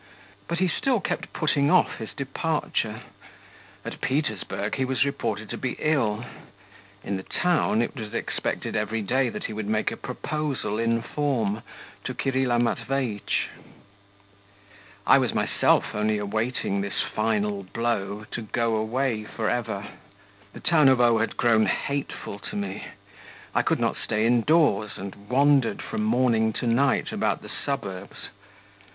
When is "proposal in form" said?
9.95-11.61